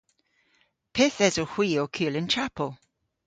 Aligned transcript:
Pyth 0.93 1.19
esowgh 1.27 1.53
hwi 1.53 1.67
ow 1.81 1.89
kul 1.95 2.17
y'n 2.19 2.29
chapel? 2.33 2.71